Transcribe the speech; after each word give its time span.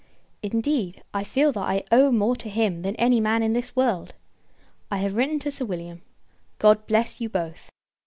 Indeed, 0.41 1.03
I 1.13 1.23
feel, 1.23 1.51
that 1.51 1.59
I 1.59 1.83
owe 1.91 2.11
more 2.11 2.35
to 2.37 2.49
him 2.49 2.81
than 2.81 2.95
any 2.95 3.19
man 3.21 3.43
in 3.43 3.53
this 3.53 3.75
world. 3.75 4.15
I 4.89 4.97
have 4.97 5.13
written 5.15 5.37
to 5.37 5.51
Sir 5.51 5.65
William; 5.65 6.01
God 6.57 6.87
bless 6.87 7.21
you 7.21 7.29
both! 7.29 7.69